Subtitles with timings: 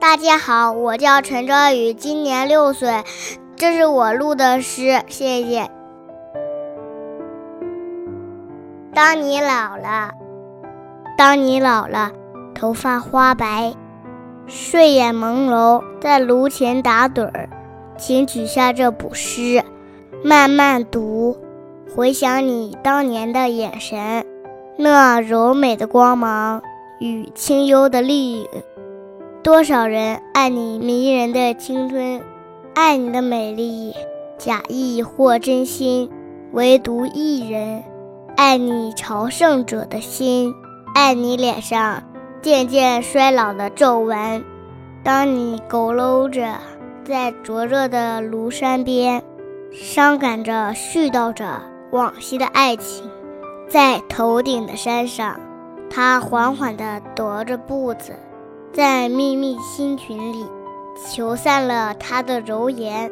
[0.00, 3.02] 大家好，我叫陈哲宇，今年六岁，
[3.56, 5.68] 这是我录的诗，谢谢。
[8.94, 10.12] 当你老了，
[11.16, 12.12] 当你老了，
[12.54, 13.74] 头发花白，
[14.46, 17.48] 睡眼朦胧，在炉前打盹儿，
[17.96, 19.64] 请取下这部诗，
[20.22, 21.36] 慢慢读，
[21.96, 24.24] 回想你当年的眼神，
[24.76, 26.62] 那柔美的光芒
[27.00, 28.48] 与清幽的丽影。
[29.40, 32.20] 多少人爱你迷人的青春，
[32.74, 33.94] 爱你的美丽，
[34.36, 36.10] 假意或真心，
[36.52, 37.84] 唯独一人
[38.36, 40.52] 爱你朝圣者的心，
[40.92, 42.02] 爱你脸上
[42.42, 44.44] 渐渐衰老的皱纹。
[45.04, 46.56] 当你佝偻着
[47.04, 49.22] 在灼热的庐山边，
[49.72, 53.08] 伤感着絮叨着往昔的爱情，
[53.68, 55.38] 在头顶的山上，
[55.88, 58.14] 他缓缓地踱着步子。
[58.72, 60.46] 在秘密星群里，
[61.10, 63.10] 求散了他的柔颜。